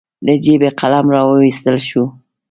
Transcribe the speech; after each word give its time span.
له 0.25 0.33
جېبې 0.43 0.69
قلم 0.79 1.05
راواييستل 1.15 1.77
شو. 1.87 2.03